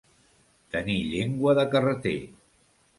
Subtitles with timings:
[0.77, 2.19] Tenir llengua de carreter.